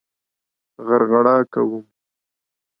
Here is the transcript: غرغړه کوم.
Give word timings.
غرغړه 0.85 1.35
کوم. 1.53 1.85